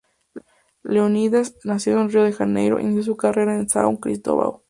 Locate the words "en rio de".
2.01-2.33